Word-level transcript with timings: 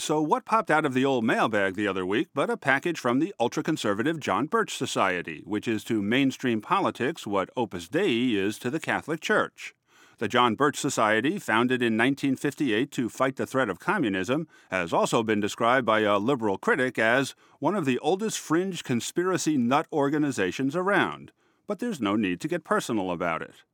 So, 0.00 0.22
what 0.22 0.46
popped 0.46 0.70
out 0.70 0.86
of 0.86 0.94
the 0.94 1.04
old 1.04 1.26
mailbag 1.26 1.74
the 1.74 1.86
other 1.86 2.06
week 2.06 2.28
but 2.32 2.48
a 2.48 2.56
package 2.56 2.98
from 2.98 3.18
the 3.18 3.34
ultra 3.38 3.62
conservative 3.62 4.18
John 4.18 4.46
Birch 4.46 4.74
Society, 4.74 5.42
which 5.44 5.68
is 5.68 5.84
to 5.84 6.00
mainstream 6.00 6.62
politics 6.62 7.26
what 7.26 7.50
Opus 7.54 7.86
Dei 7.86 8.30
is 8.30 8.58
to 8.60 8.70
the 8.70 8.80
Catholic 8.80 9.20
Church? 9.20 9.74
The 10.16 10.26
John 10.26 10.54
Birch 10.54 10.78
Society, 10.78 11.38
founded 11.38 11.82
in 11.82 11.98
1958 11.98 12.90
to 12.92 13.10
fight 13.10 13.36
the 13.36 13.44
threat 13.44 13.68
of 13.68 13.78
communism, 13.78 14.48
has 14.70 14.94
also 14.94 15.22
been 15.22 15.38
described 15.38 15.84
by 15.84 16.00
a 16.00 16.16
liberal 16.18 16.56
critic 16.56 16.98
as 16.98 17.34
one 17.58 17.74
of 17.74 17.84
the 17.84 17.98
oldest 17.98 18.38
fringe 18.38 18.82
conspiracy 18.82 19.58
nut 19.58 19.86
organizations 19.92 20.74
around. 20.74 21.30
But 21.66 21.78
there's 21.78 22.00
no 22.00 22.16
need 22.16 22.40
to 22.40 22.48
get 22.48 22.64
personal 22.64 23.10
about 23.10 23.42
it. 23.42 23.64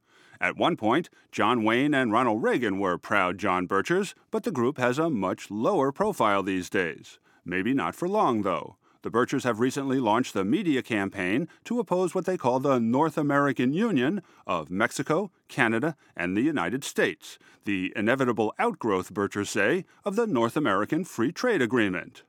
At 0.40 0.56
one 0.56 0.76
point, 0.76 1.08
John 1.32 1.64
Wayne 1.64 1.94
and 1.94 2.12
Ronald 2.12 2.42
Reagan 2.42 2.78
were 2.78 2.98
proud 2.98 3.38
John 3.38 3.66
Birchers, 3.66 4.14
but 4.30 4.44
the 4.44 4.50
group 4.50 4.78
has 4.78 4.98
a 4.98 5.10
much 5.10 5.50
lower 5.50 5.92
profile 5.92 6.42
these 6.42 6.68
days. 6.68 7.18
Maybe 7.44 7.72
not 7.72 7.94
for 7.94 8.08
long, 8.08 8.42
though. 8.42 8.76
The 9.02 9.10
Birchers 9.12 9.44
have 9.44 9.60
recently 9.60 10.00
launched 10.00 10.34
a 10.34 10.44
media 10.44 10.82
campaign 10.82 11.46
to 11.62 11.78
oppose 11.78 12.12
what 12.12 12.24
they 12.24 12.36
call 12.36 12.58
the 12.58 12.80
North 12.80 13.16
American 13.16 13.72
Union 13.72 14.20
of 14.48 14.68
Mexico, 14.68 15.30
Canada, 15.46 15.94
and 16.16 16.36
the 16.36 16.42
United 16.42 16.82
States, 16.82 17.38
the 17.66 17.92
inevitable 17.94 18.52
outgrowth, 18.58 19.14
Birchers 19.14 19.46
say, 19.46 19.84
of 20.04 20.16
the 20.16 20.26
North 20.26 20.56
American 20.56 21.04
Free 21.04 21.30
Trade 21.30 21.62
Agreement. 21.62 22.24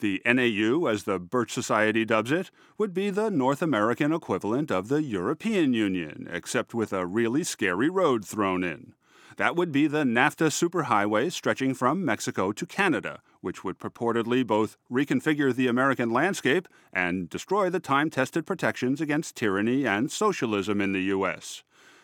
The 0.00 0.22
NAU, 0.24 0.86
as 0.86 1.04
the 1.04 1.18
Birch 1.18 1.52
Society 1.52 2.06
dubs 2.06 2.32
it, 2.32 2.50
would 2.78 2.94
be 2.94 3.10
the 3.10 3.30
North 3.30 3.60
American 3.60 4.12
equivalent 4.12 4.70
of 4.70 4.88
the 4.88 5.02
European 5.02 5.74
Union, 5.74 6.26
except 6.32 6.72
with 6.72 6.94
a 6.94 7.04
really 7.04 7.44
scary 7.44 7.90
road 7.90 8.24
thrown 8.24 8.64
in. 8.64 8.94
That 9.36 9.56
would 9.56 9.72
be 9.72 9.86
the 9.86 10.04
NAFTA 10.04 10.48
superhighway 10.48 11.30
stretching 11.30 11.74
from 11.74 12.04
Mexico 12.04 12.50
to 12.50 12.66
Canada, 12.66 13.20
which 13.42 13.62
would 13.62 13.78
purportedly 13.78 14.46
both 14.46 14.78
reconfigure 14.90 15.54
the 15.54 15.66
American 15.66 16.10
landscape 16.10 16.66
and 16.94 17.28
destroy 17.28 17.68
the 17.68 17.80
time 17.80 18.08
tested 18.08 18.46
protections 18.46 19.02
against 19.02 19.36
tyranny 19.36 19.86
and 19.86 20.10
socialism 20.10 20.80
in 20.80 20.92
the 20.92 21.02
U.S. 21.04 21.62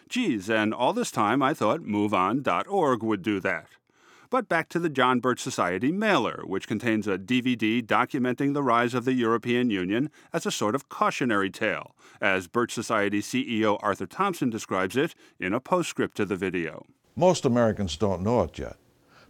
Geez, 0.09 0.51
and 0.51 0.75
all 0.75 0.93
this 0.93 1.11
time 1.11 1.43
I 1.43 1.55
thought 1.55 1.81
MoveOn.org 1.81 3.03
would 3.03 3.23
do 3.23 3.41
that. 3.41 3.69
But 4.29 4.49
back 4.49 4.69
to 4.71 4.81
the 4.81 4.89
John 4.89 5.21
Birch 5.21 5.41
Society 5.41 5.93
mailer, 5.93 6.43
which 6.45 6.67
contains 6.67 7.07
a 7.07 7.17
DVD 7.17 7.81
documenting 7.85 8.55
the 8.55 8.63
rise 8.63 8.93
of 8.93 9.05
the 9.05 9.13
European 9.13 9.71
Union 9.71 10.11
as 10.33 10.45
a 10.45 10.51
sort 10.51 10.75
of 10.75 10.89
cautionary 10.89 11.51
tale, 11.51 11.95
as 12.21 12.49
Birch 12.49 12.73
Society 12.73 13.21
CEO 13.21 13.79
Arthur 13.83 14.07
Thompson 14.07 14.51
describes 14.51 14.97
it 14.97 15.15
in 15.39 15.53
a 15.53 15.61
postscript 15.61 16.17
to 16.17 16.25
the 16.25 16.37
video. 16.37 16.87
Most 17.15 17.45
Americans 17.45 17.97
don't 17.97 18.23
know 18.23 18.43
it 18.43 18.59
yet, 18.59 18.77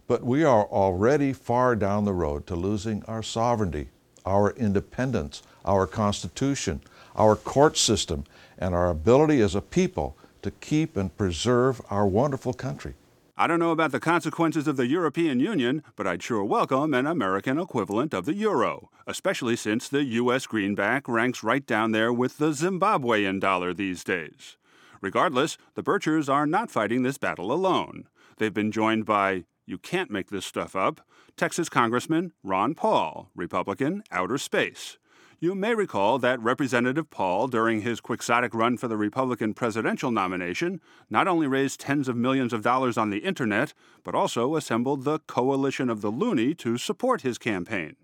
but 0.07 0.23
we 0.23 0.43
are 0.43 0.65
already 0.65 1.31
far 1.31 1.75
down 1.75 2.05
the 2.05 2.13
road 2.13 2.47
to 2.47 2.55
losing 2.55 3.03
our 3.05 3.21
sovereignty, 3.21 3.89
our 4.25 4.51
independence, 4.51 5.43
our 5.63 5.85
Constitution, 5.85 6.81
our 7.15 7.35
court 7.35 7.77
system, 7.77 8.23
and 8.57 8.73
our 8.73 8.89
ability 8.89 9.41
as 9.41 9.53
a 9.53 9.61
people 9.61 10.17
to 10.41 10.49
keep 10.49 10.97
and 10.97 11.15
preserve 11.17 11.81
our 11.91 12.07
wonderful 12.07 12.53
country. 12.53 12.95
I 13.39 13.45
don't 13.45 13.59
know 13.59 13.69
about 13.69 13.91
the 13.91 13.99
consequences 13.99 14.67
of 14.67 14.77
the 14.77 14.87
European 14.87 15.39
Union, 15.39 15.83
but 15.95 16.07
I'd 16.07 16.23
sure 16.23 16.43
welcome 16.43 16.95
an 16.95 17.05
American 17.05 17.59
equivalent 17.59 18.11
of 18.11 18.25
the 18.25 18.33
euro, 18.33 18.89
especially 19.05 19.55
since 19.55 19.87
the 19.87 20.03
U.S. 20.05 20.47
greenback 20.47 21.07
ranks 21.07 21.43
right 21.43 21.63
down 21.63 21.91
there 21.91 22.11
with 22.11 22.39
the 22.39 22.49
Zimbabwean 22.49 23.39
dollar 23.39 23.75
these 23.75 24.03
days. 24.03 24.57
Regardless, 25.01 25.55
the 25.75 25.83
Birchers 25.83 26.33
are 26.33 26.47
not 26.47 26.71
fighting 26.71 27.03
this 27.03 27.19
battle 27.19 27.51
alone. 27.51 28.07
They've 28.37 28.51
been 28.51 28.71
joined 28.71 29.05
by, 29.05 29.43
you 29.67 29.77
can't 29.77 30.09
make 30.09 30.31
this 30.31 30.47
stuff 30.47 30.75
up, 30.75 31.01
Texas 31.35 31.69
Congressman 31.69 32.33
Ron 32.43 32.73
Paul, 32.73 33.29
Republican, 33.35 34.01
Outer 34.11 34.39
Space. 34.39 34.97
You 35.39 35.53
may 35.53 35.75
recall 35.75 36.17
that 36.17 36.41
Representative 36.41 37.11
Paul, 37.11 37.47
during 37.47 37.81
his 37.81 38.01
quixotic 38.01 38.55
run 38.55 38.75
for 38.75 38.87
the 38.87 38.97
Republican 38.97 39.53
presidential 39.53 40.09
nomination, 40.09 40.81
not 41.11 41.27
only 41.27 41.45
raised 41.45 41.79
tens 41.79 42.07
of 42.07 42.15
millions 42.15 42.53
of 42.53 42.63
dollars 42.63 42.97
on 42.97 43.11
the 43.11 43.19
internet, 43.19 43.75
but 44.03 44.15
also 44.15 44.55
assembled 44.55 45.03
the 45.03 45.19
Coalition 45.19 45.91
of 45.91 46.01
the 46.01 46.09
Loony 46.09 46.55
to 46.55 46.79
support 46.79 47.21
his 47.21 47.37
campaign. 47.37 47.97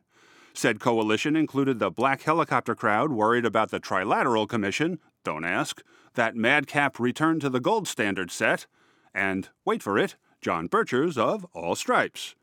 Said 0.53 0.80
coalition 0.80 1.35
included 1.35 1.80
the 1.80 1.90
black 1.90 2.22
helicopter 2.22 2.75
crowd 2.75 3.12
worried 3.12 3.46
about 3.46 3.72
the 3.72 3.79
Trilateral 3.79 4.47
Commission, 4.47 5.00
don't 5.24 5.44
ask, 5.44 5.81
that 6.13 6.35
madcap 6.35 7.00
return 7.00 7.40
to 7.40 7.50
the 7.50 7.59
gold 7.59 7.88
standard 7.88 8.29
set, 8.29 8.68
and, 9.12 9.50
wait 9.66 9.81
for 9.81 9.97
it, 9.97 10.18
John 10.40 10.69
Birchers 10.69 11.18
of 11.18 11.47
All 11.53 11.74
Stripes. 11.74 12.35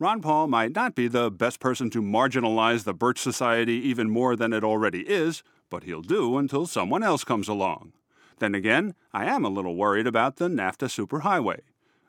Ron 0.00 0.22
Paul 0.22 0.46
might 0.46 0.74
not 0.74 0.94
be 0.94 1.08
the 1.08 1.30
best 1.30 1.60
person 1.60 1.90
to 1.90 2.00
marginalize 2.00 2.84
the 2.84 2.94
Birch 2.94 3.18
Society 3.18 3.74
even 3.74 4.08
more 4.08 4.34
than 4.34 4.54
it 4.54 4.64
already 4.64 5.00
is, 5.00 5.42
but 5.68 5.84
he'll 5.84 6.00
do 6.00 6.38
until 6.38 6.66
someone 6.66 7.02
else 7.02 7.22
comes 7.22 7.48
along. 7.48 7.92
Then 8.38 8.54
again, 8.54 8.94
I 9.12 9.26
am 9.26 9.44
a 9.44 9.50
little 9.50 9.76
worried 9.76 10.06
about 10.06 10.36
the 10.36 10.48
NAFTA 10.48 10.88
superhighway. 10.88 11.58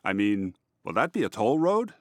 I 0.05 0.13
mean, 0.13 0.55
will 0.85 0.93
that 0.93 1.11
be 1.11 1.23
a 1.23 1.29
toll 1.29 1.59
road? 1.59 1.93